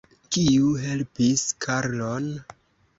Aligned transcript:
Kiu 0.35 0.71
helpis 0.87 1.47
Karlon? 1.69 2.31